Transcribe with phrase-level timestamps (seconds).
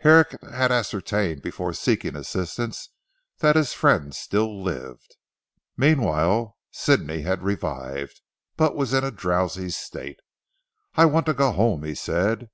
[0.00, 2.88] Herrick had ascertained before seeking assistance
[3.38, 5.14] that his friend still lived.
[5.76, 8.20] Meanwhile Sidney had revived,
[8.56, 10.18] but was in a drowsy state.
[10.96, 12.48] "I want to go home," he said.